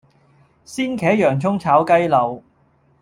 [0.65, 2.41] 鮮茄洋蔥炒雞柳